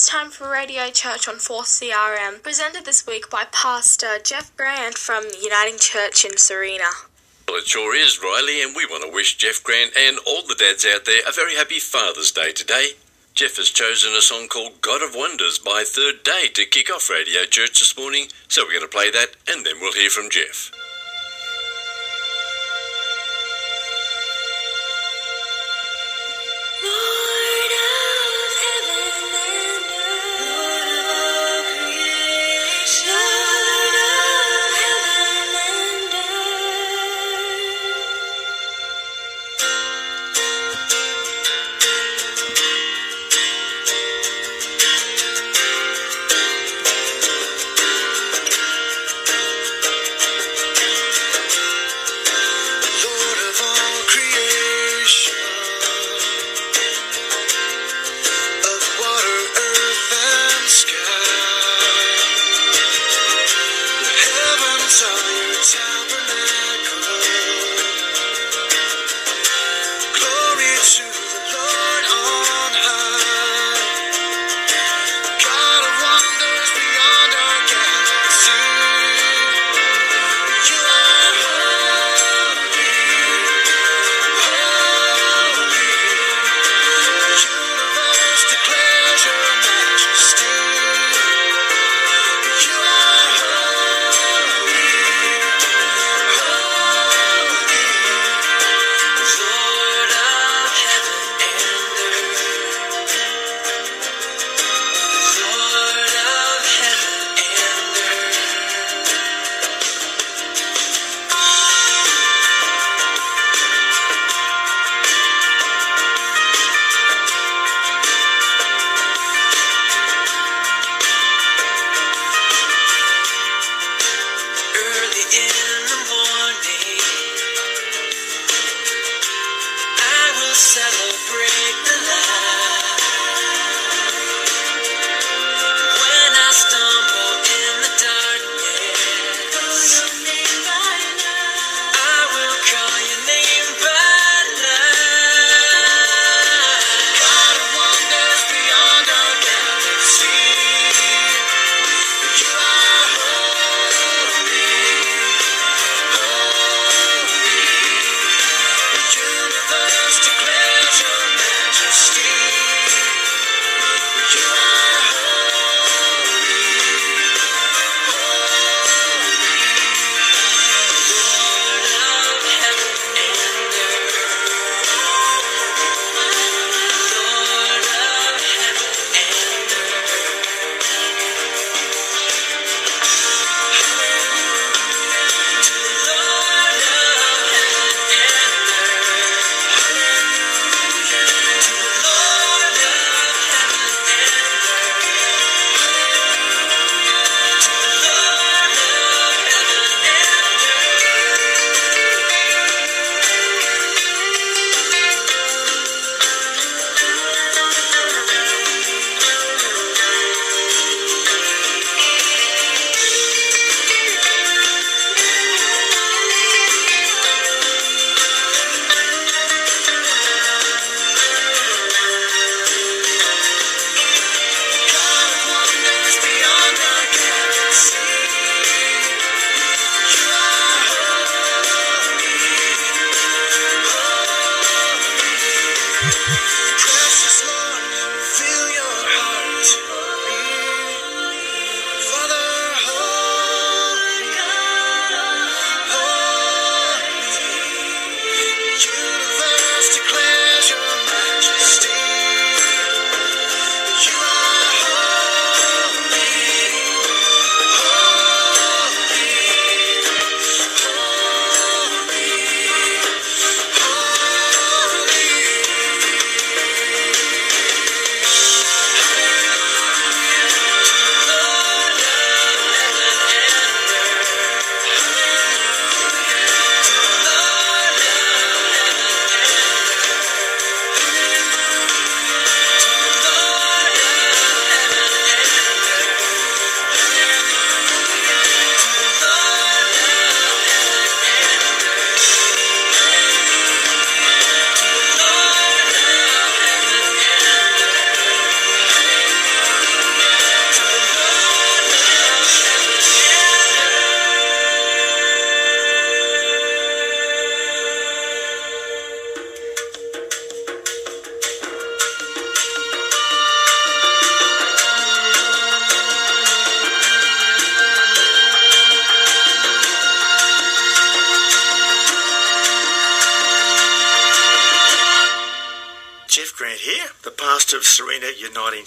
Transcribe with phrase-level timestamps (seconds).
[0.00, 5.24] it's time for Radio Church on 4CRM, presented this week by Pastor Jeff Grant from
[5.42, 6.88] Uniting Church in Sarina.
[7.46, 10.54] Well, it sure is, Riley, and we want to wish Jeff Grant and all the
[10.54, 12.92] dads out there a very happy Father's Day today.
[13.34, 17.10] Jeff has chosen a song called God of Wonders by Third Day to kick off
[17.10, 20.30] Radio Church this morning, so we're going to play that and then we'll hear from
[20.30, 20.72] Jeff.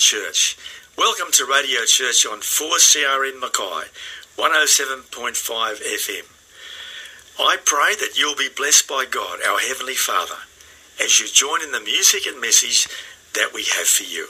[0.03, 0.57] Church.
[0.97, 3.87] Welcome to Radio Church on 4CRM Mackay,
[4.35, 6.25] 107.5 FM.
[7.39, 10.35] I pray that you'll be blessed by God, our Heavenly Father,
[11.01, 12.85] as you join in the music and message
[13.33, 14.27] that we have for you.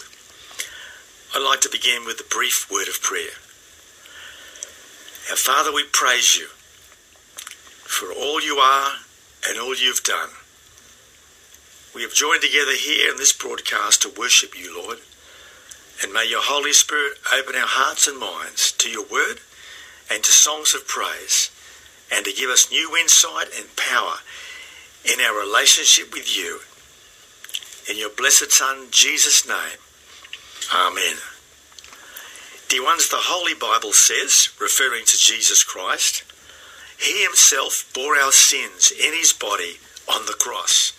[1.33, 3.33] I'd like to begin with a brief word of prayer.
[5.31, 6.49] Our Father, we praise you
[7.89, 8.91] for all you are
[9.49, 10.29] and all you've done.
[11.95, 14.99] We have joined together here in this broadcast to worship you, Lord.
[16.03, 19.39] And may your Holy Spirit open our hearts and minds to your word
[20.11, 21.49] and to songs of praise
[22.11, 24.15] and to give us new insight and power
[25.05, 26.59] in our relationship with you.
[27.89, 29.79] In your blessed Son, Jesus' name.
[30.75, 31.17] Amen.
[32.67, 36.23] Dear ones, the Holy Bible says, referring to Jesus Christ,
[36.99, 39.77] He Himself bore our sins in His body
[40.11, 40.91] on the cross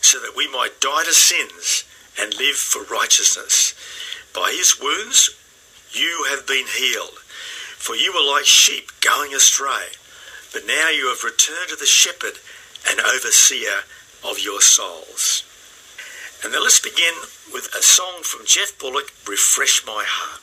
[0.00, 1.84] so that we might die to sins
[2.18, 3.74] and live for righteousness.
[4.34, 5.30] By his wounds
[5.92, 7.18] you have been healed,
[7.76, 9.88] for you were like sheep going astray,
[10.52, 12.38] but now you have returned to the shepherd
[12.88, 13.84] and overseer
[14.24, 15.44] of your souls.
[16.44, 17.14] And then let's begin
[17.52, 20.42] with a song from Geoff Bullock, Refresh My Heart.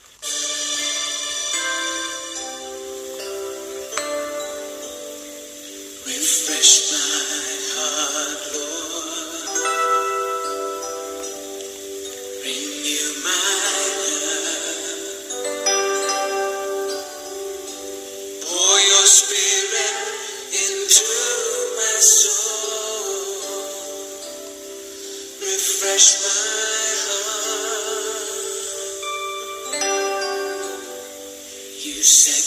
[6.06, 7.65] Refresh my
[25.96, 26.02] You
[32.04, 32.45] set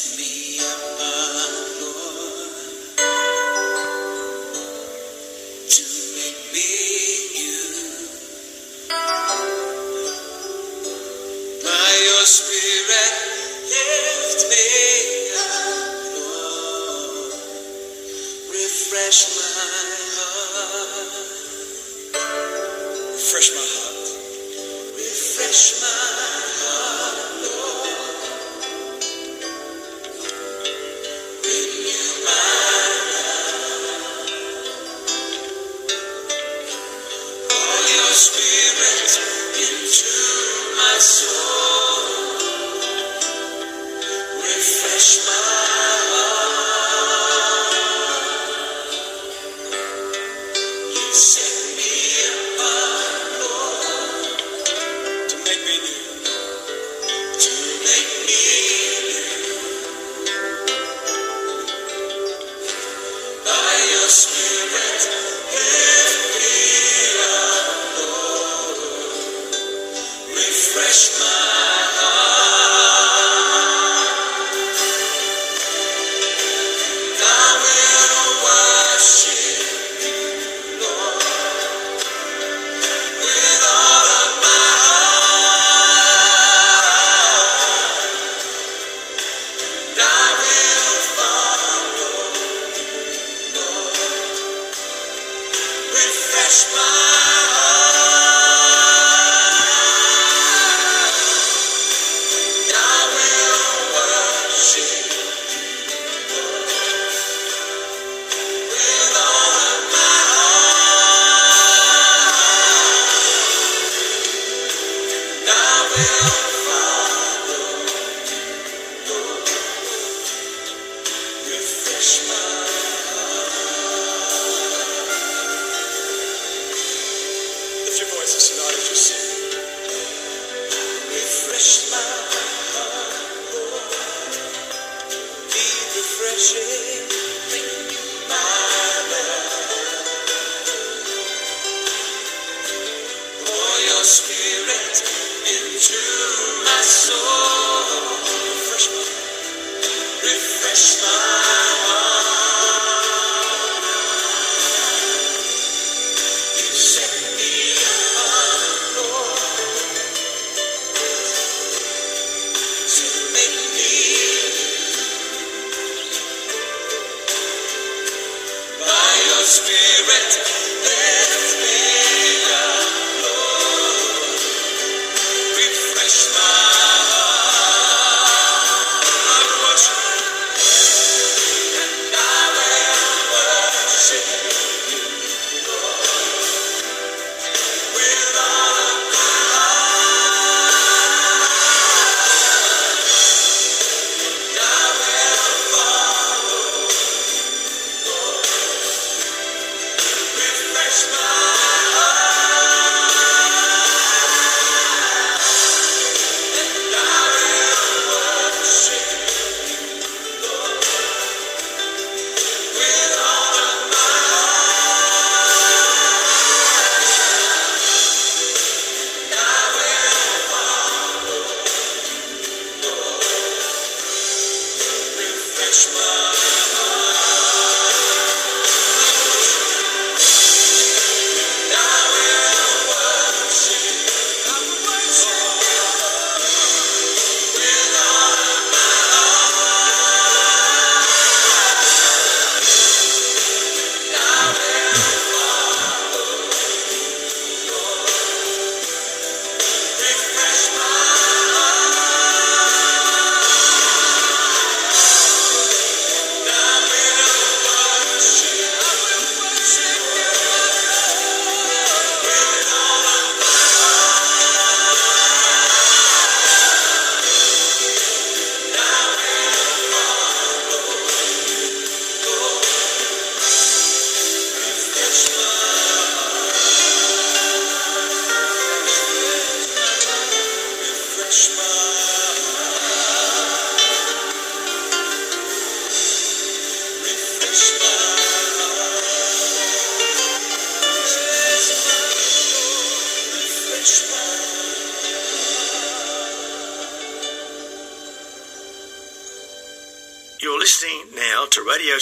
[169.58, 170.67] Spirit.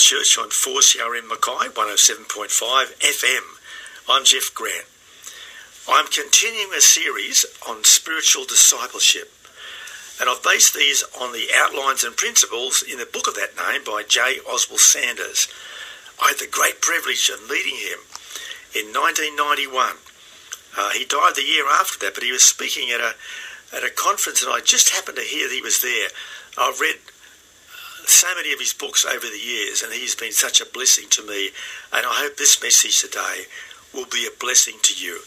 [0.07, 3.41] To Radio Church on 4CRM Mackay 107.5 FM.
[4.09, 4.85] I'm Jeff Grant.
[5.89, 9.31] I'm continuing a series on spiritual discipleship,
[10.19, 13.83] and I've based these on the outlines and principles in the book of that name
[13.83, 14.39] by J.
[14.47, 15.47] Oswald Sanders.
[16.21, 17.99] I had the great privilege of meeting him
[18.75, 19.97] in 1991.
[20.77, 23.15] Uh, he died the year after that, but he was speaking at a
[23.75, 26.09] at a conference, and I just happened to hear that he was there.
[26.57, 26.95] I've read
[28.09, 31.25] so many of his books over the years, and he's been such a blessing to
[31.25, 31.51] me.
[31.93, 33.45] And I hope this message today
[33.93, 35.21] will be a blessing to you.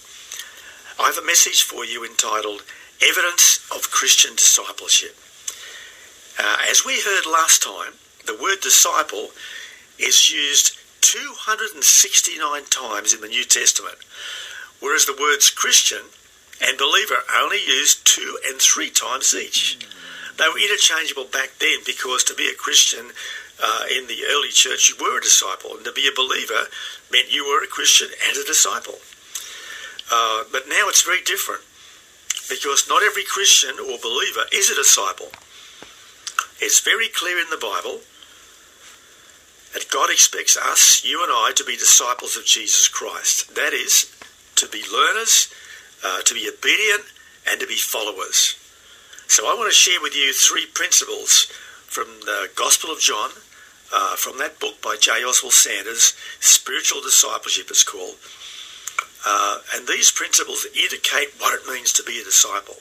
[0.98, 2.62] I have a message for you entitled
[3.02, 5.16] Evidence of Christian Discipleship.
[6.38, 7.94] Uh, as we heard last time,
[8.26, 9.30] the word disciple
[9.98, 13.96] is used 269 times in the New Testament,
[14.80, 16.02] whereas the words Christian
[16.60, 19.78] and believer are only used two and three times each.
[20.40, 23.12] They were interchangeable back then because to be a Christian
[23.62, 26.64] uh, in the early church, you were a disciple, and to be a believer
[27.12, 28.96] meant you were a Christian and a disciple.
[30.10, 31.60] Uh, but now it's very different
[32.48, 35.28] because not every Christian or believer is a disciple.
[36.58, 38.00] It's very clear in the Bible
[39.74, 43.54] that God expects us, you and I, to be disciples of Jesus Christ.
[43.56, 44.10] That is,
[44.56, 45.52] to be learners,
[46.02, 47.04] uh, to be obedient,
[47.46, 48.56] and to be followers.
[49.30, 51.46] So I want to share with you three principles
[51.86, 53.30] from the Gospel of John,
[53.94, 55.22] uh, from that book by J.
[55.22, 58.16] Oswald Sanders, Spiritual Discipleship it's called.
[59.24, 62.74] Uh, and these principles indicate what it means to be a disciple.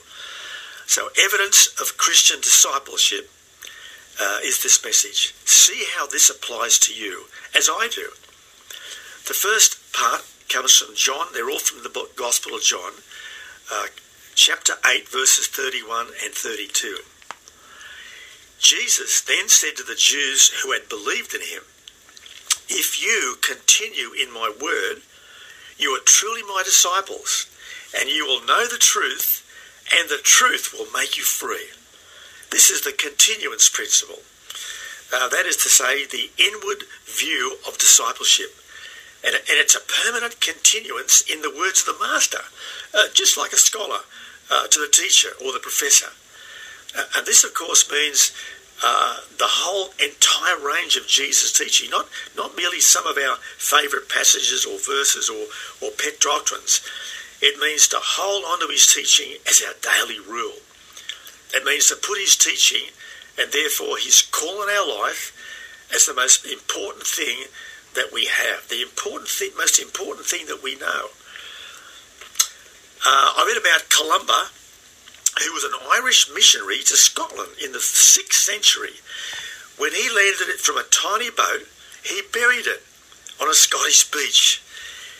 [0.86, 3.30] So evidence of Christian discipleship
[4.20, 5.32] uh, is this message.
[5.44, 8.10] See how this applies to you, as I do.
[9.28, 11.28] The first part comes from John.
[11.32, 12.90] They're all from the book Gospel of John,
[13.72, 13.86] uh,
[14.40, 17.00] chapter 8, verses 31 and 32.
[18.58, 21.60] Jesus then said to the Jews who had believed in him,
[22.66, 25.02] If you continue in my word,
[25.76, 27.52] you are truly my disciples,
[27.94, 29.44] and you will know the truth,
[29.92, 31.76] and the truth will make you free.
[32.50, 34.24] This is the continuance principle.
[35.12, 38.56] Uh, that is to say, the inward view of discipleship.
[39.22, 42.40] And, and it's a permanent continuance in the words of the master,
[42.94, 44.00] uh, just like a scholar
[44.50, 46.10] uh, to the teacher or the professor.
[46.96, 48.32] Uh, and this, of course, means
[48.82, 54.08] uh, the whole entire range of Jesus' teaching, not, not merely some of our favourite
[54.08, 55.46] passages or verses or,
[55.86, 56.80] or pet doctrines.
[57.42, 60.60] It means to hold on to his teaching as our daily rule.
[61.54, 62.88] It means to put his teaching
[63.38, 65.32] and therefore his call in our life
[65.94, 67.44] as the most important thing
[67.94, 71.08] that we have, the important thing, most important thing that we know.
[73.40, 74.52] I read about Columba,
[75.40, 79.00] who was an Irish missionary to Scotland in the 6th century.
[79.78, 81.64] When he landed it from a tiny boat,
[82.04, 82.84] he buried it
[83.40, 84.60] on a Scottish beach.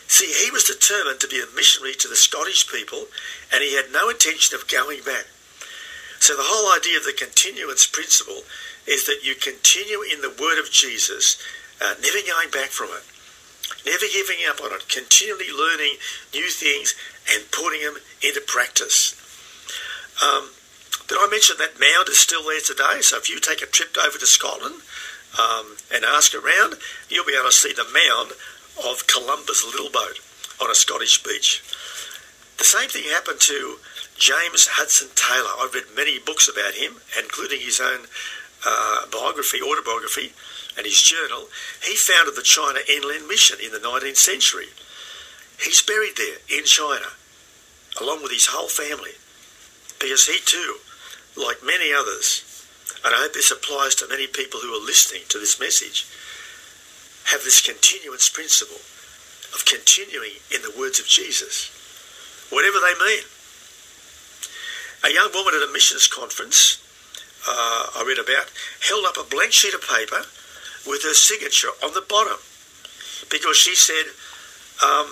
[0.07, 3.09] See, he was determined to be a missionary to the Scottish people,
[3.55, 5.25] and he had no intention of going back.
[6.21, 8.45] So the whole idea of the continuance principle
[8.85, 11.41] is that you continue in the word of Jesus,
[11.81, 13.05] uh, never going back from it,
[13.89, 15.97] never giving up on it, continually learning
[16.37, 16.93] new things
[17.33, 19.17] and putting them into practice.
[20.23, 20.51] Um,
[21.09, 23.01] did I mention that mound is still there today?
[23.01, 24.83] So if you take a trip over to Scotland
[25.39, 26.75] um, and ask around,
[27.09, 28.33] you'll be able to see the mound
[28.87, 30.21] of Columba's little boat
[30.63, 31.63] on a Scottish beach.
[32.59, 33.79] The same thing happened to
[34.21, 35.51] James Hudson Taylor.
[35.59, 38.05] I've read many books about him, including his own
[38.67, 40.37] uh, biography, autobiography,
[40.77, 41.49] and his journal.
[41.83, 44.69] He founded the China Inland Mission in the 19th century.
[45.59, 47.17] He's buried there in China,
[48.01, 49.13] along with his whole family,
[49.99, 50.77] because he too,
[51.37, 52.45] like many others,
[53.05, 56.07] and I hope this applies to many people who are listening to this message,
[57.31, 58.81] have this continuance principle
[59.55, 61.71] of continuing in the words of Jesus,
[62.51, 63.25] whatever they mean.
[65.05, 66.81] A young woman at a missions conference
[67.49, 68.53] uh, I read about
[68.85, 70.29] held up a blank sheet of paper
[70.87, 72.37] with her signature on the bottom
[73.31, 74.13] because she said,
[74.85, 75.09] um,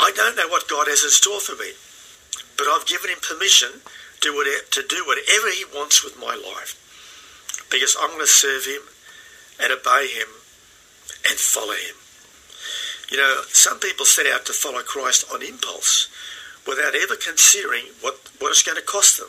[0.00, 1.72] I don't know what God has in store for me,
[2.56, 3.82] but I've given him permission
[4.20, 6.78] to, whatever, to do whatever he wants with my life
[7.70, 8.82] because I'm going to serve him
[9.60, 10.28] and obey him
[11.28, 11.96] and follow him.
[13.10, 16.08] You know, some people set out to follow Christ on impulse
[16.66, 19.28] without ever considering what, what it's going to cost them.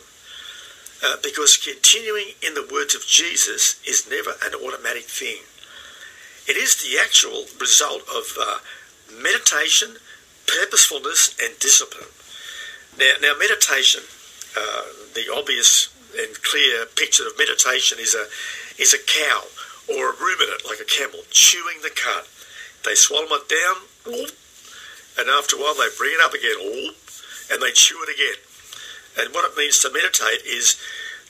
[1.03, 5.44] Uh, because continuing in the words of Jesus is never an automatic thing.
[6.47, 8.60] It is the actual result of uh,
[9.21, 9.97] meditation,
[10.47, 12.08] purposefulness, and discipline.
[12.97, 14.01] Now, now meditation,
[14.58, 14.84] uh,
[15.15, 18.25] the obvious and clear picture of meditation is a
[18.82, 19.43] is a cow
[19.89, 22.25] or a ruminant like a camel chewing the cud.
[22.86, 26.58] They swallow it down, and after a while they bring it up again,
[27.51, 28.39] and they chew it again.
[29.17, 30.79] And what it means to meditate is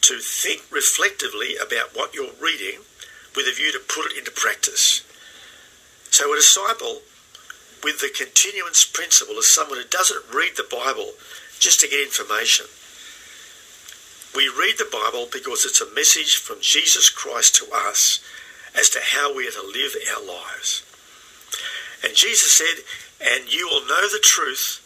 [0.02, 2.80] to think reflectively about what you're reading
[3.36, 5.04] with a view to put it into practice.
[6.12, 7.02] So a disciple
[7.84, 11.14] with the continuance principle is someone who doesn't read the Bible
[11.60, 12.66] just to get information.
[14.36, 18.20] We read the Bible because it's a message from Jesus Christ to us
[18.76, 20.84] as to how we are to live our lives.
[22.04, 22.84] And Jesus said,
[23.22, 24.82] And you will know the truth,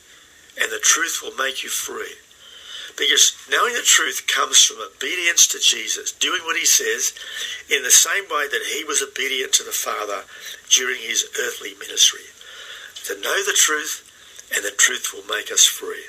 [0.61, 2.15] and the truth will make you free.
[2.97, 7.13] Because knowing the truth comes from obedience to Jesus, doing what he says
[7.69, 10.23] in the same way that he was obedient to the Father
[10.69, 12.25] during his earthly ministry.
[13.05, 14.03] To know the truth,
[14.53, 16.05] and the truth will make us free.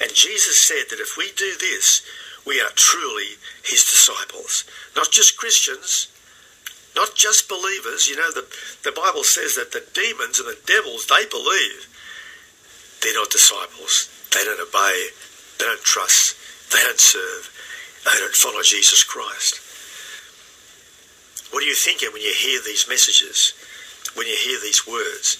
[0.00, 2.02] And Jesus said that if we do this,
[2.46, 4.64] we are truly his disciples.
[4.96, 6.08] Not just Christians,
[6.96, 8.06] not just believers.
[8.08, 8.46] You know, the,
[8.82, 11.88] the Bible says that the demons and the devils, they believe.
[13.02, 14.10] They're not disciples.
[14.32, 15.08] They don't obey.
[15.58, 16.36] They don't trust.
[16.72, 17.50] They don't serve.
[18.04, 19.60] They don't follow Jesus Christ.
[21.52, 23.54] What are you thinking when you hear these messages?
[24.14, 25.38] When you hear these words?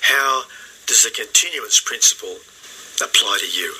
[0.00, 0.42] How
[0.86, 2.36] does the continuance principle
[3.04, 3.74] apply to you?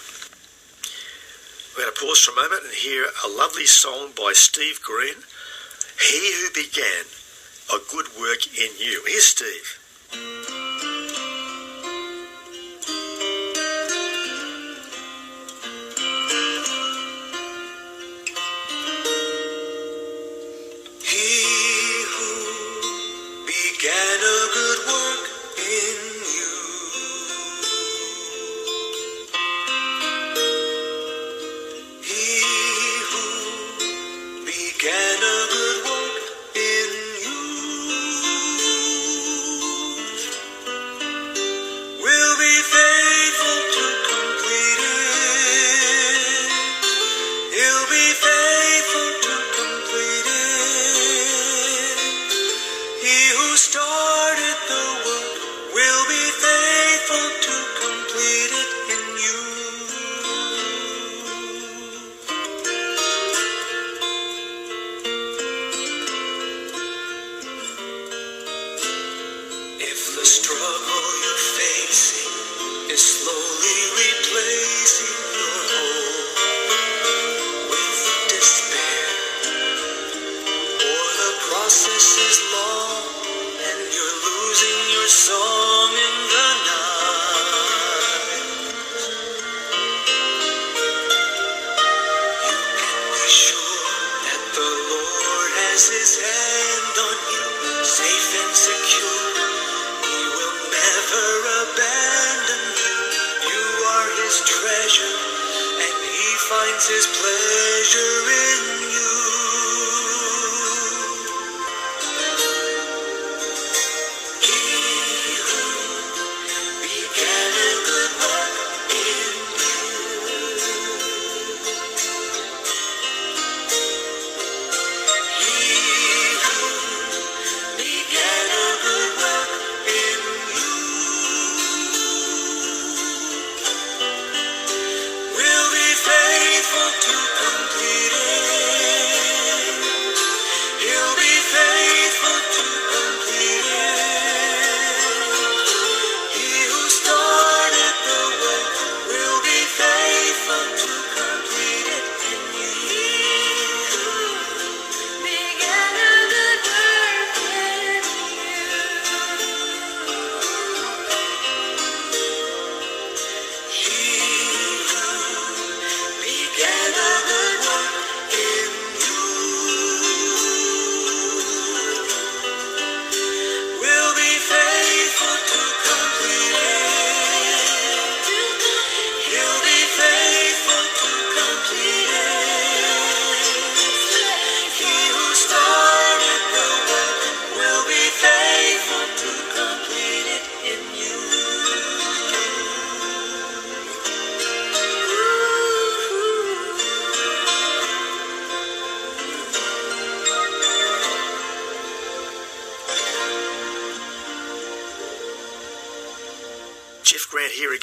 [1.77, 5.15] We're going to pause for a moment and hear a lovely song by Steve Green.
[6.01, 7.05] He who began
[7.73, 9.03] a good work in you.
[9.07, 10.62] Here's Steve.
[106.85, 107.22] Finds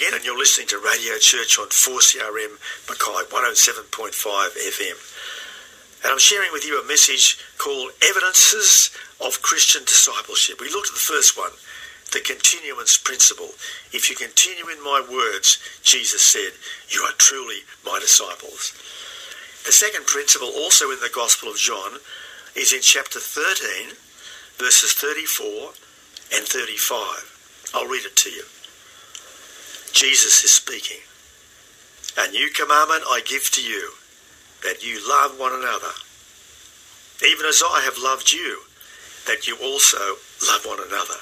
[0.09, 2.57] again, and you're listening to Radio Church on 4CRM
[2.89, 4.09] Mackay 107.5
[4.57, 4.97] FM.
[6.03, 8.89] And I'm sharing with you a message called Evidences
[9.21, 10.59] of Christian Discipleship.
[10.61, 11.51] We looked at the first one,
[12.11, 13.49] the continuance principle.
[13.93, 16.57] If you continue in my words, Jesus said,
[16.89, 18.73] you are truly my disciples.
[19.65, 21.99] The second principle, also in the Gospel of John,
[22.55, 23.93] is in chapter 13,
[24.57, 25.73] verses 34
[26.33, 27.71] and 35.
[27.75, 28.43] I'll read it to you.
[29.93, 31.01] Jesus is speaking.
[32.17, 33.91] A new commandment I give to you,
[34.63, 35.93] that you love one another,
[37.25, 38.59] even as I have loved you,
[39.25, 39.97] that you also
[40.47, 41.19] love one another.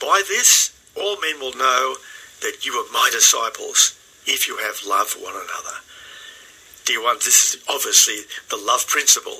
[0.00, 1.96] By this, all men will know
[2.40, 5.76] that you are my disciples, if you have love one another.
[6.84, 9.38] Dear ones, this is obviously the love principle.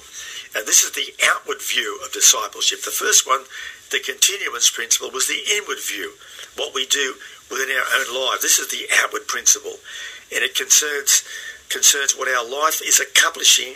[0.55, 2.83] And this is the outward view of discipleship.
[2.83, 3.43] The first one,
[3.91, 6.13] the continuance principle, was the inward view,
[6.57, 7.15] what we do
[7.51, 8.41] within our own life.
[8.41, 9.77] This is the outward principle,
[10.33, 11.25] and it concerns
[11.69, 13.75] concerns what our life is accomplishing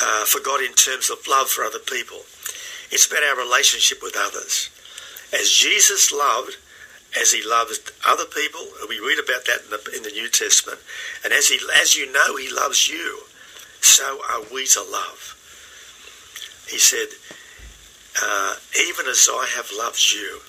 [0.00, 2.22] uh, for God in terms of love for other people.
[2.90, 4.70] It's about our relationship with others.
[5.32, 6.56] As Jesus loved,
[7.20, 10.28] as he loved other people, and we read about that in the, in the New
[10.28, 10.78] Testament,
[11.24, 13.22] and as he, as you know, he loves you,
[13.80, 15.34] so are we to love.
[16.68, 17.08] He said,
[18.22, 18.54] uh,
[18.86, 20.40] even as I have loved you.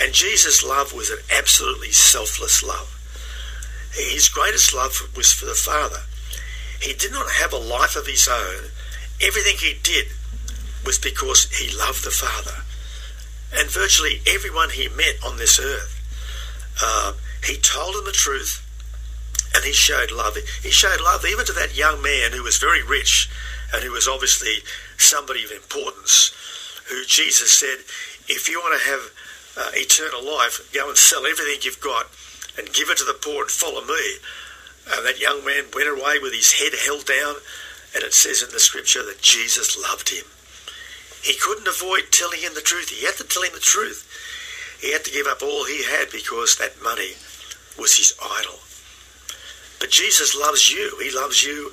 [0.00, 2.92] And Jesus' love was an absolutely selfless love.
[3.92, 6.02] His greatest love was for the Father.
[6.80, 8.70] He did not have a life of his own.
[9.22, 10.08] Everything he did
[10.84, 12.62] was because he loved the Father.
[13.56, 15.92] And virtually everyone he met on this earth,
[16.82, 18.62] uh, he told them the truth
[19.54, 20.36] and he showed love.
[20.62, 23.30] He showed love even to that young man who was very rich
[23.72, 24.58] and who was obviously
[24.98, 26.32] somebody of importance,
[26.90, 27.78] who Jesus said,
[28.28, 29.10] if you want to have
[29.56, 32.06] uh, eternal life, go and sell everything you've got
[32.58, 34.18] and give it to the poor and follow me.
[34.94, 37.36] And that young man went away with his head held down,
[37.94, 40.24] and it says in the scripture that Jesus loved him.
[41.22, 42.90] He couldn't avoid telling him the truth.
[42.90, 44.06] He had to tell him the truth.
[44.80, 47.16] He had to give up all he had because that money
[47.78, 48.60] was his idol.
[49.80, 50.96] But Jesus loves you.
[51.02, 51.72] He loves you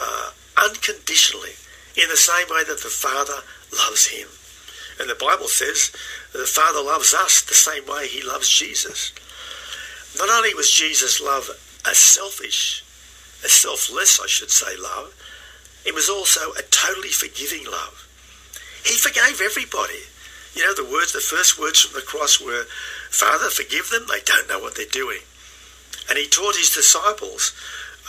[0.00, 0.30] uh,
[0.62, 1.52] unconditionally,
[1.96, 3.44] in the same way that the Father
[3.76, 4.28] loves him.
[5.00, 5.90] And the Bible says
[6.32, 9.12] the Father loves us the same way he loves Jesus.
[10.18, 11.50] Not only was Jesus' love
[11.84, 12.84] a selfish,
[13.44, 15.12] a selfless, I should say, love,
[15.84, 18.08] it was also a totally forgiving love.
[18.84, 20.06] He forgave everybody.
[20.54, 22.64] You know, the words, the first words from the cross were,
[23.10, 25.20] Father, forgive them, they don't know what they're doing.
[26.08, 27.52] And he taught his disciples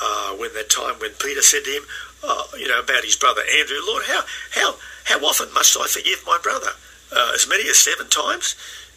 [0.01, 1.83] uh, when that time when Peter said to him,
[2.25, 6.23] oh, you know, about his brother Andrew, Lord, how, how, how often must I forgive
[6.25, 6.71] my brother?
[7.15, 8.55] Uh, as many as seven times?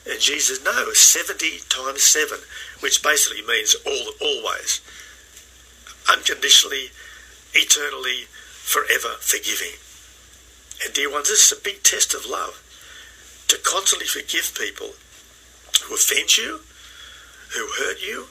[0.08, 2.38] And Jesus, no, 70 times seven,
[2.80, 4.80] which basically means all, always,
[6.10, 6.88] unconditionally,
[7.54, 8.24] eternally,
[8.68, 9.76] forever forgiving.
[10.84, 12.62] And dear ones, this is a big test of love.
[13.48, 14.92] To constantly forgive people
[15.84, 16.60] who offend you,
[17.56, 18.26] who hurt you,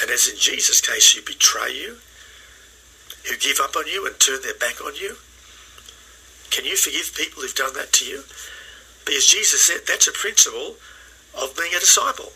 [0.00, 1.98] and as in Jesus' case, who betray you,
[3.28, 5.16] who give up on you and turn their back on you.
[6.50, 8.24] Can you forgive people who've done that to you?
[9.04, 10.76] Because Jesus said that's a principle
[11.40, 12.32] of being a disciple.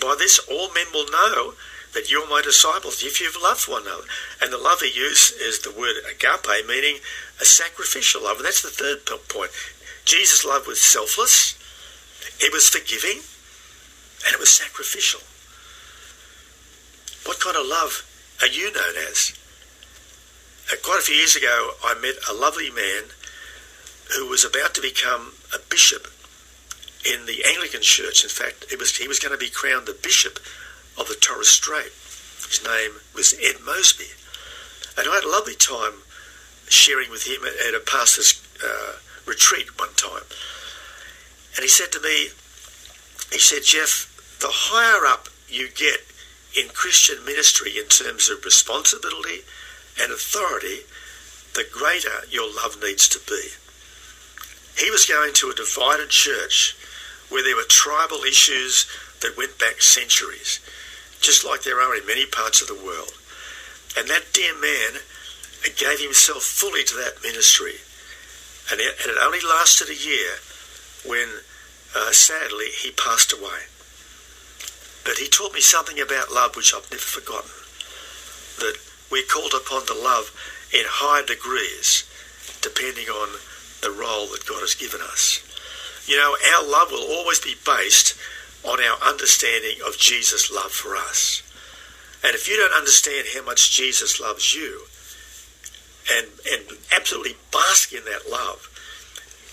[0.00, 1.54] By this, all men will know
[1.94, 4.04] that you're my disciples if you've loved one another.
[4.42, 6.98] And the love he used is the word agape, meaning
[7.40, 8.36] a sacrificial love.
[8.36, 9.50] And that's the third point.
[10.04, 11.56] Jesus' love was selfless,
[12.40, 13.22] it was forgiving,
[14.24, 15.20] and it was sacrificial.
[17.26, 18.04] What kind of love
[18.40, 19.32] are you known as?
[20.70, 23.04] Uh, quite a few years ago, I met a lovely man
[24.16, 26.08] who was about to become a bishop
[27.08, 28.22] in the Anglican Church.
[28.22, 30.38] In fact, it was he was going to be crowned the bishop
[30.98, 31.92] of the Torres Strait.
[32.48, 34.12] His name was Ed Mosby,
[34.96, 36.04] and I had a lovely time
[36.68, 40.24] sharing with him at a pastor's uh, retreat one time.
[41.56, 42.28] And he said to me,
[43.32, 44.04] he said, Jeff,
[44.40, 46.00] the higher up you get
[46.56, 49.44] in Christian ministry in terms of responsibility
[50.00, 50.80] and authority,
[51.54, 53.48] the greater your love needs to be.
[54.78, 56.76] He was going to a divided church
[57.28, 58.86] where there were tribal issues
[59.20, 60.60] that went back centuries,
[61.20, 63.12] just like there are in many parts of the world.
[63.98, 65.00] And that dear man
[65.76, 67.74] gave himself fully to that ministry.
[68.70, 70.38] And it, only lasted a year
[71.04, 71.28] when,
[71.96, 73.66] uh, sadly, he passed away.
[75.04, 77.50] But he taught me something about love which I've never forgotten.
[78.60, 78.76] That
[79.10, 80.32] we're called upon to love
[80.72, 82.04] in high degrees,
[82.60, 83.38] depending on
[83.80, 85.44] the role that God has given us.
[86.06, 88.16] You know, our love will always be based
[88.64, 91.42] on our understanding of Jesus' love for us.
[92.24, 94.82] And if you don't understand how much Jesus loves you,
[96.10, 98.68] and, and absolutely bask in that love,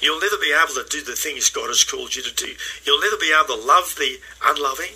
[0.02, 2.54] you'll never be able to do the things God has called you to do.
[2.86, 4.96] You'll never be able to love the unloving.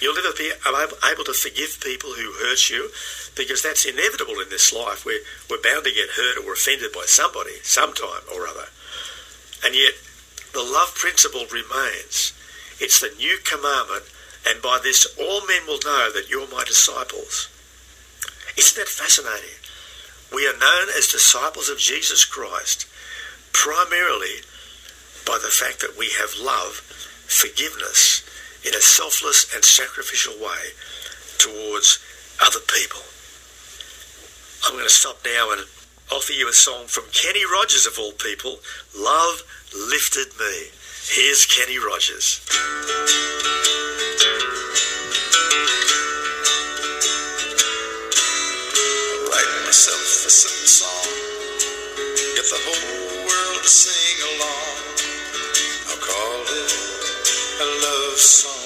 [0.00, 2.90] You'll never be able to forgive people who hurt you
[3.36, 5.04] because that's inevitable in this life.
[5.04, 8.68] We're, we're bound to get hurt or offended by somebody sometime or other.
[9.64, 9.94] And yet,
[10.52, 12.32] the love principle remains.
[12.80, 14.04] It's the new commandment,
[14.46, 17.48] and by this all men will know that you're my disciples.
[18.56, 19.58] Isn't that fascinating?
[20.32, 22.86] We are known as disciples of Jesus Christ
[23.52, 24.42] primarily
[25.24, 26.82] by the fact that we have love,
[27.26, 28.23] forgiveness,
[28.66, 30.72] in a selfless and sacrificial way
[31.38, 31.98] towards
[32.40, 33.02] other people.
[34.64, 35.60] I'm going to stop now and
[36.12, 38.60] offer you a song from Kenny Rogers, of all people
[38.96, 39.42] Love
[39.74, 40.68] Lifted Me.
[41.08, 42.40] Here's Kenny Rogers.
[49.74, 51.10] myself a song.
[52.36, 54.73] Get the whole world to sing along.
[57.56, 58.63] A love song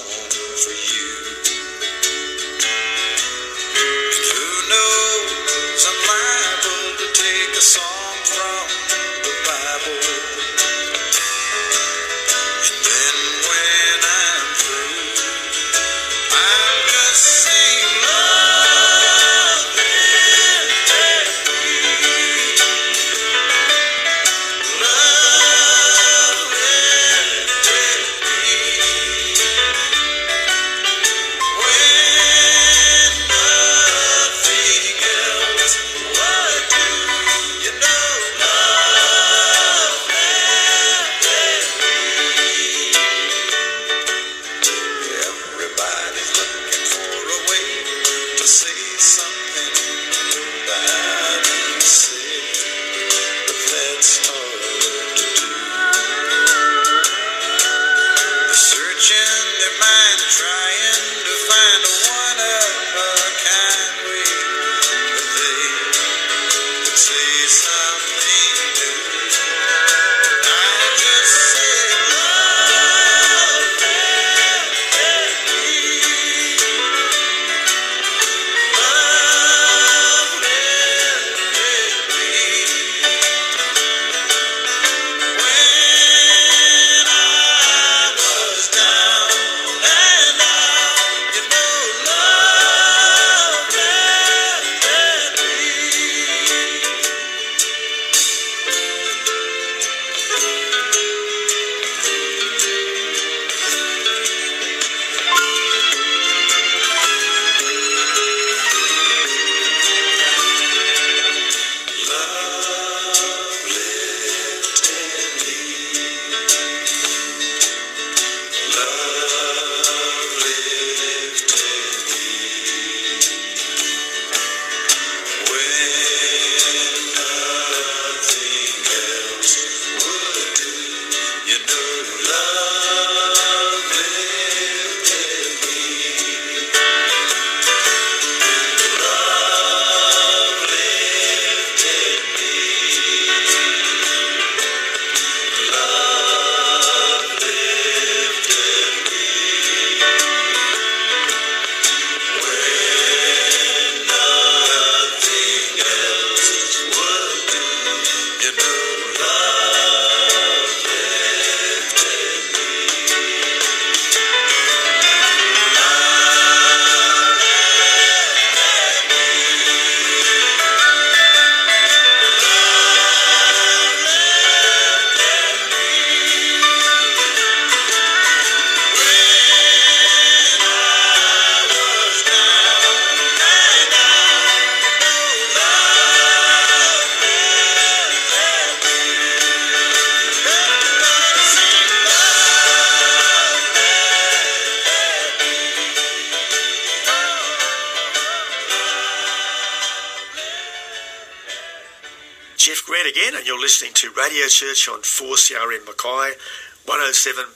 [204.29, 206.37] Radio Church on 4CRM Mackay
[206.85, 207.49] 107.5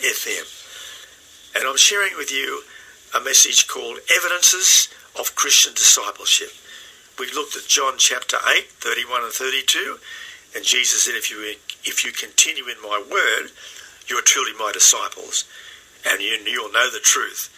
[0.00, 0.46] FM.
[1.54, 2.62] And I'm sharing with you
[3.14, 4.88] a message called Evidences
[5.20, 6.48] of Christian Discipleship.
[7.18, 9.98] We looked at John chapter 8, 31 and 32,
[10.54, 11.44] and Jesus said, If you,
[11.84, 13.50] if you continue in my word,
[14.08, 15.44] you are truly my disciples,
[16.08, 17.52] and you, you'll know the truth,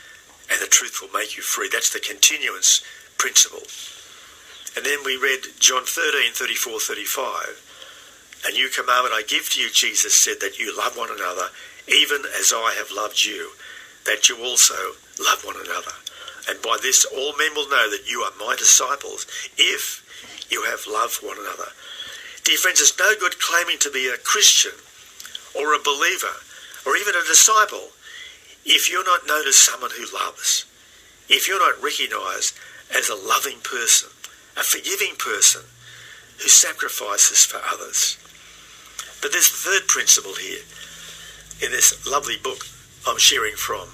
[0.51, 1.69] and the truth will make you free.
[1.71, 2.83] That's the continuance
[3.17, 3.63] principle.
[4.75, 7.68] And then we read John 13, 34, 35.
[8.49, 11.49] A new commandment I give to you, Jesus said, that you love one another,
[11.87, 13.51] even as I have loved you,
[14.07, 15.93] that you also love one another.
[16.49, 19.27] And by this all men will know that you are my disciples,
[19.59, 20.01] if
[20.49, 21.69] you have loved one another.
[22.43, 24.73] Dear friends, it's no good claiming to be a Christian
[25.55, 26.41] or a believer
[26.87, 27.93] or even a disciple
[28.65, 30.65] if you're not known as someone who loves,
[31.29, 32.57] if you're not recognized
[32.97, 34.09] as a loving person,
[34.57, 35.69] a forgiving person
[36.39, 38.17] who sacrifices for others.
[39.21, 40.63] But there's a third principle here
[41.61, 42.67] in this lovely book
[43.07, 43.89] I'm sharing from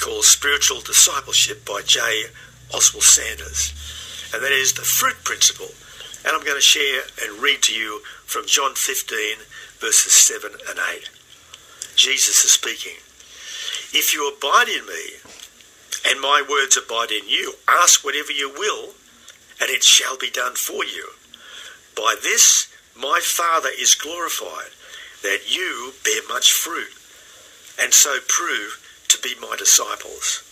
[0.00, 2.24] called Spiritual Discipleship by J.
[2.72, 3.74] Oswald Sanders.
[4.32, 5.68] And that is the fruit principle.
[6.24, 9.36] And I'm going to share and read to you from John 15,
[9.78, 11.10] verses 7 and 8.
[11.96, 12.96] Jesus is speaking.
[13.92, 15.20] If you abide in me,
[16.08, 18.94] and my words abide in you, ask whatever you will,
[19.60, 21.10] and it shall be done for you.
[21.94, 22.68] By this
[23.00, 24.72] my Father is glorified,
[25.22, 26.92] that you bear much fruit,
[27.80, 30.42] and so prove to be my disciples.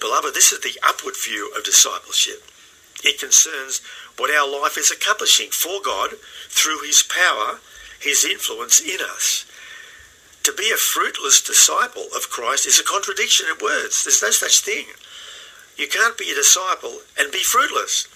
[0.00, 2.42] Beloved, this is the upward view of discipleship.
[3.04, 3.80] It concerns
[4.18, 6.12] what our life is accomplishing for God
[6.48, 7.60] through His power,
[8.00, 9.44] His influence in us.
[10.44, 14.04] To be a fruitless disciple of Christ is a contradiction in words.
[14.04, 14.86] There's no such thing.
[15.76, 18.08] You can't be a disciple and be fruitless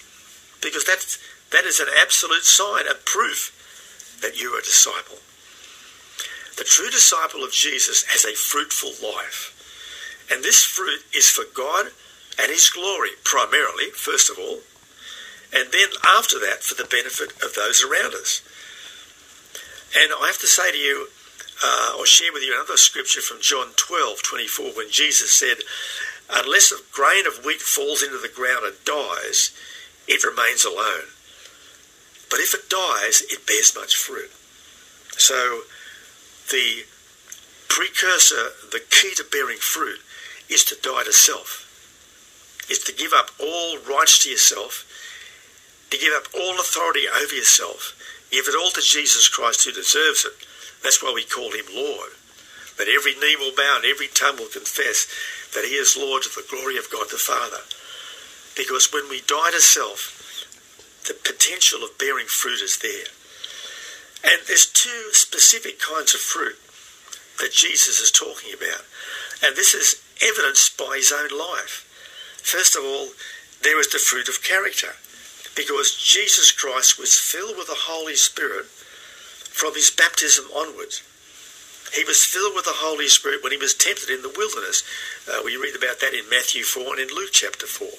[0.61, 1.17] because that's,
[1.51, 5.17] that is an absolute sign, a proof that you're a disciple.
[6.57, 9.57] The true disciple of Jesus has a fruitful life.
[10.31, 11.87] And this fruit is for God
[12.39, 14.59] and His glory, primarily, first of all,
[15.53, 18.41] and then after that for the benefit of those around us.
[19.99, 21.09] And I have to say to you,
[21.63, 25.57] uh, or share with you another scripture from John 12 24, when Jesus said,
[26.31, 29.51] Unless a grain of wheat falls into the ground and dies,
[30.07, 31.11] it remains alone.
[32.31, 34.31] But if it dies, it bears much fruit.
[35.19, 35.67] So,
[36.49, 36.85] the
[37.67, 39.99] precursor, the key to bearing fruit,
[40.49, 41.67] is to die to self,
[42.69, 44.87] is to give up all rights to yourself,
[45.91, 47.95] to give up all authority over yourself,
[48.31, 50.33] give it all to Jesus Christ who deserves it.
[50.83, 52.11] That's why we call him Lord.
[52.77, 55.05] That every knee will bow and every tongue will confess
[55.53, 57.61] that he is Lord to the glory of God the Father.
[58.55, 60.20] Because when we die to self,
[61.07, 63.09] the potential of bearing fruit is there.
[64.23, 66.57] And there's two specific kinds of fruit
[67.39, 68.85] that Jesus is talking about.
[69.43, 71.87] And this is evidenced by his own life.
[72.43, 73.09] First of all,
[73.63, 74.95] there is the fruit of character.
[75.55, 81.03] Because Jesus Christ was filled with the Holy Spirit from his baptism onwards.
[81.93, 84.83] He was filled with the Holy Spirit when he was tempted in the wilderness.
[85.27, 87.89] Uh, we read about that in Matthew 4 and in Luke chapter 4.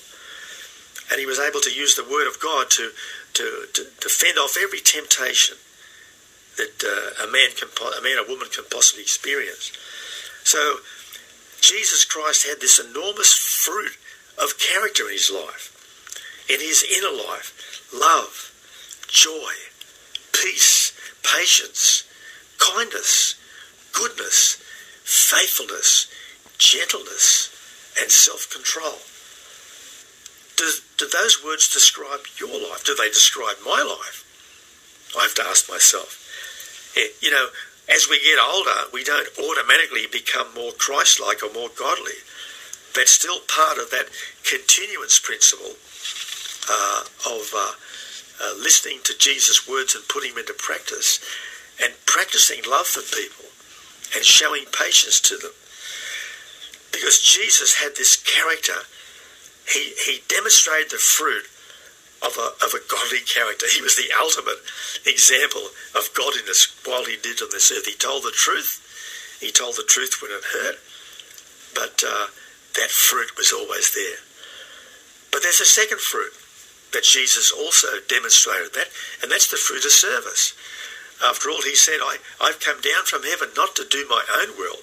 [1.13, 2.91] And he was able to use the Word of God to,
[3.35, 5.59] to, to, to fend off every temptation
[6.57, 9.73] that uh, a man can, a man or woman can possibly experience.
[10.43, 10.81] So
[11.61, 13.93] Jesus Christ had this enormous fruit
[14.43, 15.69] of character in his life,
[16.49, 18.49] in his inner life, love,
[19.07, 19.53] joy,
[20.33, 22.09] peace, patience,
[22.59, 23.37] kindness,
[23.93, 24.57] goodness,
[25.05, 26.09] faithfulness,
[26.57, 27.53] gentleness,
[28.01, 28.49] and self
[30.57, 32.85] do those words describe your life?
[32.85, 34.25] Do they describe my life?
[35.19, 36.19] I have to ask myself.
[37.21, 37.49] You know,
[37.89, 42.21] as we get older, we don't automatically become more Christ like or more godly.
[42.95, 44.09] That's still part of that
[44.45, 45.77] continuance principle
[46.71, 47.73] uh, of uh,
[48.43, 51.19] uh, listening to Jesus' words and putting them into practice,
[51.83, 53.47] and practicing love for people
[54.15, 55.53] and showing patience to them.
[56.93, 58.85] Because Jesus had this character,
[59.73, 61.49] he, he demonstrated the fruit
[62.23, 63.67] of a, of a godly character.
[63.67, 64.63] He was the ultimate
[65.05, 65.63] example
[65.95, 67.87] of godliness while he lived on this earth.
[67.87, 68.79] He told the truth.
[69.41, 70.79] He told the truth when it hurt,
[71.75, 72.31] but uh,
[72.79, 74.23] that fruit was always there.
[75.33, 76.31] But there's a second fruit
[76.93, 78.89] that Jesus also demonstrated that,
[79.21, 80.55] and that's the fruit of service.
[81.25, 84.57] After all, he said, I, I've come down from heaven not to do my own
[84.57, 84.79] will,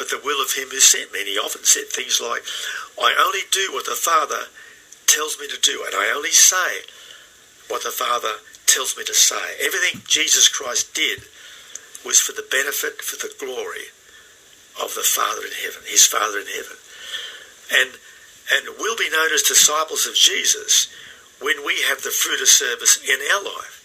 [0.00, 1.20] but the will of him who sent me.
[1.20, 2.40] And he often said things like,
[2.96, 4.48] I only do what the Father
[5.04, 6.88] tells me to do, and I only say
[7.68, 9.60] what the Father tells me to say.
[9.60, 11.28] Everything Jesus Christ did
[12.00, 13.92] was for the benefit, for the glory
[14.80, 16.80] of the Father in heaven, his Father in heaven.
[17.76, 18.00] And
[18.50, 20.88] and we'll be known as disciples of Jesus
[21.38, 23.78] when we have the fruit of service in our life.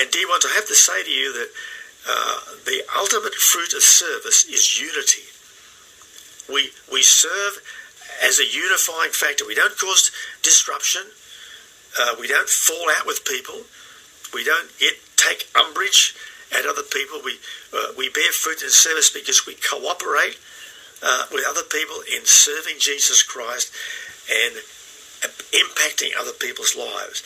[0.00, 1.50] And dear ones, I have to say to you that
[2.08, 5.24] uh, the ultimate fruit of service is unity.
[6.52, 7.62] We, we serve
[8.22, 9.46] as a unifying factor.
[9.46, 10.10] We don't cause
[10.42, 11.02] disruption.
[11.98, 13.62] Uh, we don't fall out with people.
[14.34, 14.68] We don't
[15.16, 16.14] take umbrage
[16.52, 17.20] at other people.
[17.24, 17.38] We
[17.72, 20.38] uh, we bear fruit in service because we cooperate
[21.02, 23.72] uh, with other people in serving Jesus Christ
[24.30, 24.56] and
[25.52, 27.22] impacting other people's lives.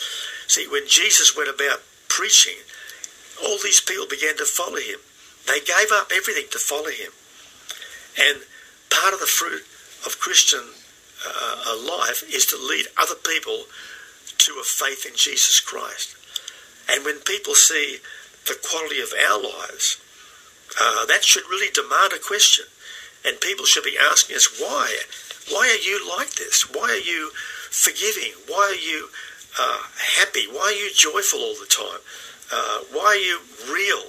[0.46, 2.56] See, when Jesus went about preaching,
[3.44, 5.00] all these people began to follow him.
[5.46, 7.12] They gave up everything to follow him.
[8.18, 8.42] And
[8.90, 9.62] part of the fruit
[10.04, 10.64] of Christian
[11.26, 13.64] uh, life is to lead other people
[14.38, 16.16] to a faith in Jesus Christ.
[16.88, 17.98] And when people see
[18.46, 20.00] the quality of our lives,
[20.80, 22.66] uh, that should really demand a question.
[23.26, 24.96] And people should be asking us, why?
[25.50, 26.62] Why are you like this?
[26.72, 27.30] Why are you
[27.70, 28.32] forgiving?
[28.46, 29.08] Why are you
[29.58, 29.82] uh,
[30.18, 30.46] happy?
[30.50, 32.00] Why are you joyful all the time?
[32.52, 33.40] Uh, why are you
[33.72, 34.04] real?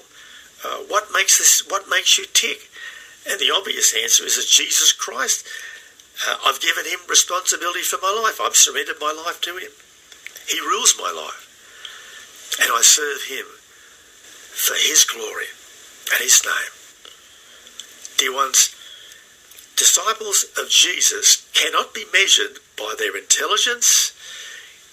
[0.64, 1.64] Uh, what makes this?
[1.70, 2.70] What makes you tick?
[3.30, 5.46] And the obvious answer is that Jesus Christ.
[6.28, 8.42] Uh, I've given him responsibility for my life.
[8.42, 9.72] I've surrendered my life to him.
[10.48, 11.48] He rules my life.
[12.62, 15.48] And I serve him for his glory
[16.12, 16.74] and his name.
[18.18, 18.76] Dear ones,
[19.78, 24.12] disciples of Jesus cannot be measured by their intelligence,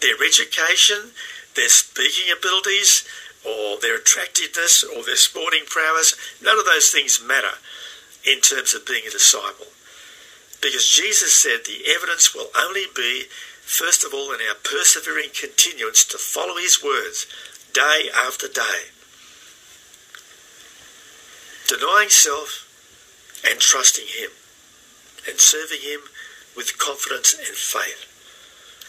[0.00, 1.10] their education,
[1.56, 3.02] their speaking abilities,
[3.46, 6.16] or their attractiveness, or their sporting prowess.
[6.42, 7.62] None of those things matter
[8.26, 9.66] in terms of being a disciple.
[10.60, 13.24] Because Jesus said the evidence will only be,
[13.62, 17.26] first of all, in our persevering continuance to follow his words
[17.72, 18.90] day after day.
[21.68, 22.66] Denying self
[23.48, 24.30] and trusting him
[25.28, 26.00] and serving him
[26.56, 28.12] with confidence and faith.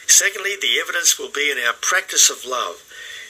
[0.08, 2.82] Secondly, the evidence will be in our practice of love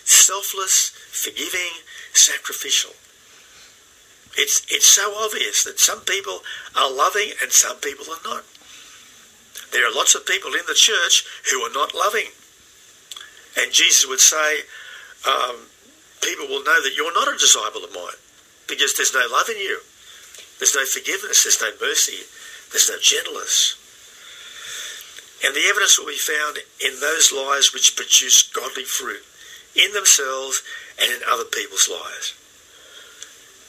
[0.07, 1.83] selfless, forgiving,
[2.13, 2.95] sacrificial.
[4.37, 6.39] It's, it's so obvious that some people
[6.75, 8.45] are loving and some people are not.
[9.73, 12.31] There are lots of people in the church who are not loving.
[13.59, 14.63] And Jesus would say,
[15.27, 15.67] um,
[16.21, 18.21] people will know that you're not a disciple of mine
[18.69, 19.79] because there's no love in you.
[20.59, 21.43] There's no forgiveness.
[21.43, 22.23] There's no mercy.
[22.71, 23.75] There's no gentleness.
[25.43, 29.23] And the evidence will be found in those lives which produce godly fruit
[29.77, 30.63] in themselves
[30.99, 32.33] and in other people's lives.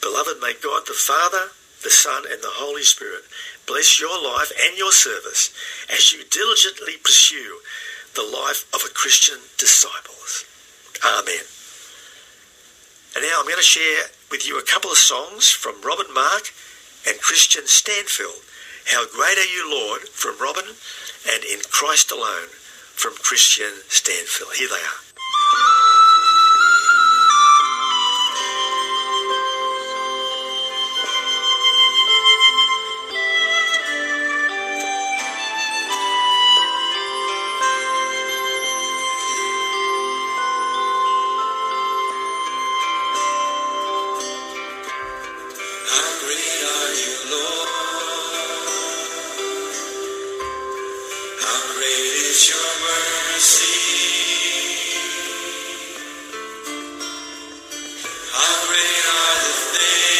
[0.00, 1.52] Beloved, may God the Father,
[1.84, 3.24] the Son, and the Holy Spirit
[3.66, 5.52] bless your life and your service
[5.92, 7.60] as you diligently pursue
[8.14, 10.14] the life of a Christian disciple.
[11.04, 11.44] Amen.
[13.14, 16.52] And now I'm going to share with you a couple of songs from Robin Mark
[17.06, 18.44] and Kristian Stanfill.
[18.86, 20.64] How Great Are You, Lord, from Robin,
[21.30, 22.48] and In Christ Alone,
[22.94, 24.54] from Kristian Stanfill.
[24.56, 25.07] Here they are.
[58.38, 60.17] Great are the things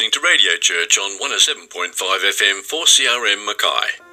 [0.00, 4.09] listening to Radio Church on 107.5 FM 4CRM Mackay.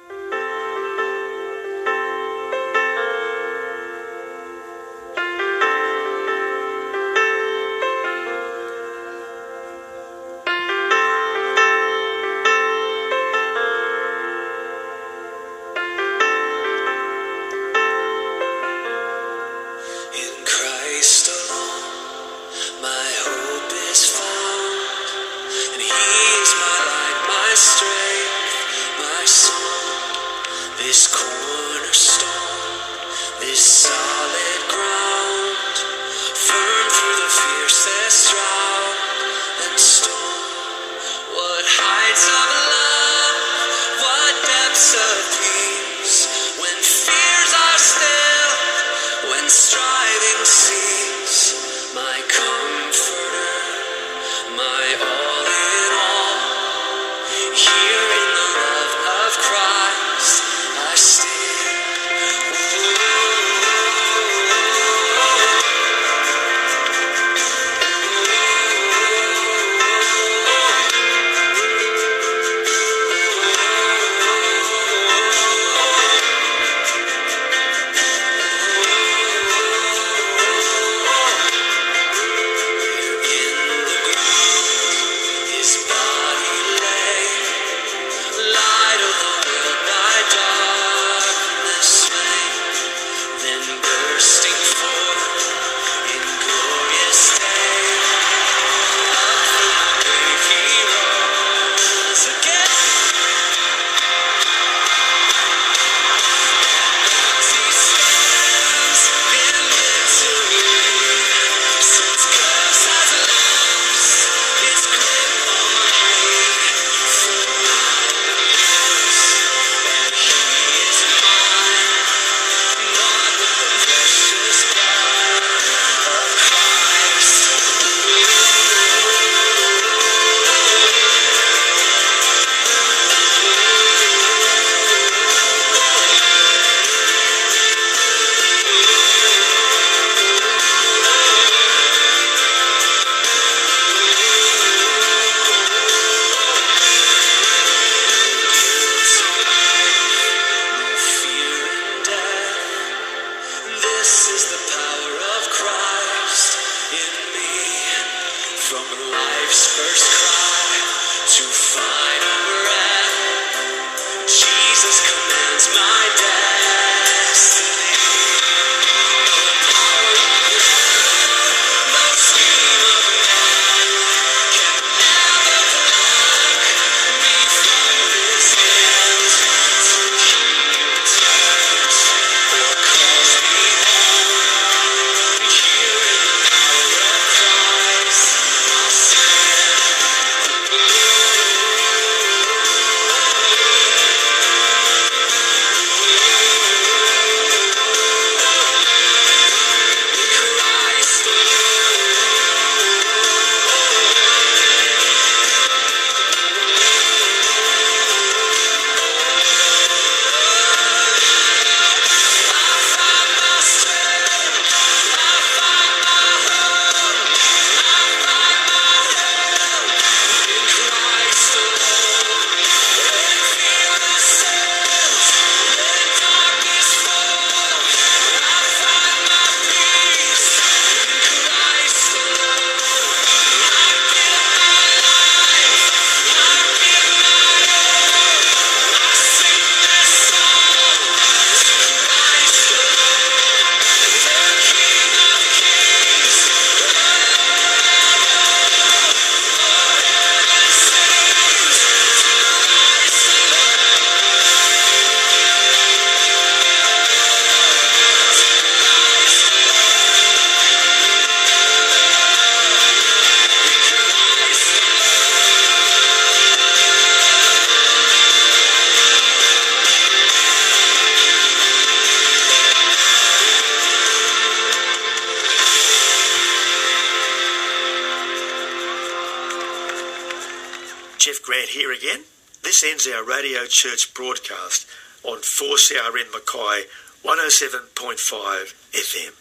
[282.08, 282.24] Again.
[282.62, 284.86] This ends our Radio Church broadcast
[285.24, 286.86] on 4CRM Mackay
[287.24, 289.32] 107.5 FM.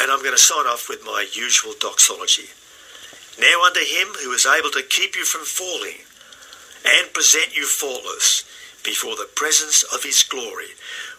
[0.00, 2.50] And I'm going to sign off with my usual doxology.
[3.40, 6.04] Now unto him who is able to keep you from falling
[6.86, 8.44] and present you faultless
[8.84, 10.76] before the presence of his glory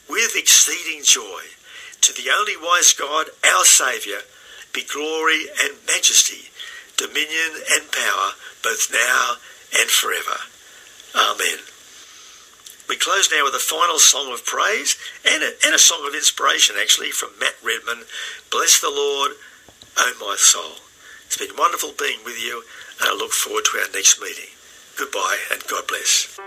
[0.09, 1.41] with exceeding joy.
[2.01, 4.19] To the only wise God, our Saviour,
[4.73, 6.49] be glory and majesty,
[6.95, 8.31] dominion and power,
[8.63, 9.35] both now
[9.73, 10.37] and forever.
[11.15, 11.59] Amen.
[12.89, 14.95] We close now with a final song of praise
[15.27, 18.05] and a, and a song of inspiration, actually, from Matt Redman.
[18.49, 19.31] Bless the Lord,
[19.97, 20.77] O my soul.
[21.25, 22.63] It's been wonderful being with you,
[23.01, 24.51] and I look forward to our next meeting.
[24.97, 26.39] Goodbye, and God bless.